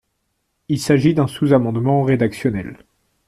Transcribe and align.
Il 0.67 0.79
s’agit 0.79 1.13
d’un 1.13 1.27
sous-amendement 1.27 2.01
rédactionnel. 2.01 2.85